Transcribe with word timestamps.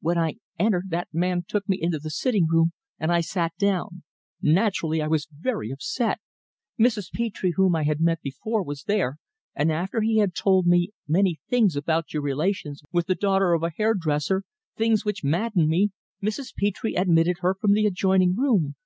"When 0.00 0.16
I 0.16 0.36
entered 0.58 0.88
that 0.88 1.08
man 1.12 1.44
took 1.46 1.68
me 1.68 1.78
into 1.78 1.98
the 1.98 2.08
sitting 2.08 2.46
room, 2.46 2.72
and 2.98 3.12
I 3.12 3.20
sat 3.20 3.52
down. 3.58 4.04
Naturally 4.40 5.02
I 5.02 5.06
was 5.06 5.28
very 5.30 5.70
upset. 5.70 6.18
Mrs. 6.80 7.12
Petre, 7.12 7.50
whom 7.56 7.76
I 7.76 7.82
had 7.82 8.00
met 8.00 8.22
before, 8.22 8.62
was 8.62 8.84
there, 8.84 9.18
and 9.54 9.70
after 9.70 10.00
he 10.00 10.16
had 10.16 10.34
told 10.34 10.66
me 10.66 10.92
many 11.06 11.40
things 11.50 11.76
about 11.76 12.14
your 12.14 12.22
relations 12.22 12.80
with 12.90 13.06
the 13.06 13.14
daughter 13.14 13.52
of 13.52 13.62
a 13.62 13.68
hair 13.68 13.92
dresser 13.92 14.44
things 14.78 15.04
which 15.04 15.22
maddened 15.22 15.68
me 15.68 15.90
Mrs. 16.22 16.54
Petre 16.56 16.96
admitted 16.98 17.40
her 17.40 17.54
from 17.54 17.72
the 17.74 17.84
adjoining 17.84 18.34
room. 18.34 18.76